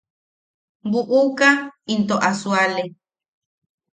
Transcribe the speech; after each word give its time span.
Buʼuka 0.91 1.49
into 1.93 2.15
a 2.29 2.31
suale. 2.39 2.83